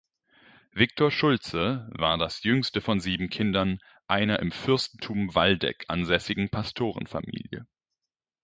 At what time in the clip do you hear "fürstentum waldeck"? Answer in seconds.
4.51-5.85